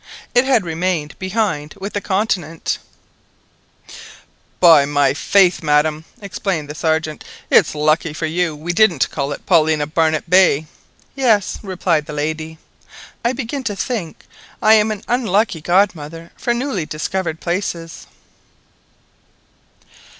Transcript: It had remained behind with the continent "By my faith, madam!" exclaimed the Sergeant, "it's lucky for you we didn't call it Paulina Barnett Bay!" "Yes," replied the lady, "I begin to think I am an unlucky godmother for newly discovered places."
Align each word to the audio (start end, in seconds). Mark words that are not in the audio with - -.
It 0.33 0.45
had 0.45 0.65
remained 0.65 1.13
behind 1.19 1.75
with 1.77 1.93
the 1.93 2.01
continent 2.01 2.79
"By 4.59 4.83
my 4.83 5.13
faith, 5.13 5.61
madam!" 5.61 6.05
exclaimed 6.19 6.67
the 6.67 6.73
Sergeant, 6.73 7.23
"it's 7.51 7.75
lucky 7.75 8.11
for 8.11 8.25
you 8.25 8.55
we 8.55 8.73
didn't 8.73 9.11
call 9.11 9.31
it 9.31 9.45
Paulina 9.45 9.85
Barnett 9.85 10.27
Bay!" 10.27 10.65
"Yes," 11.13 11.59
replied 11.61 12.07
the 12.07 12.13
lady, 12.13 12.57
"I 13.23 13.33
begin 13.33 13.63
to 13.65 13.75
think 13.75 14.25
I 14.59 14.73
am 14.73 14.89
an 14.89 15.03
unlucky 15.07 15.61
godmother 15.61 16.31
for 16.35 16.51
newly 16.51 16.87
discovered 16.87 17.39
places." 17.39 18.07